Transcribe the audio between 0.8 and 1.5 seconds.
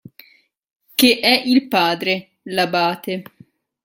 Che è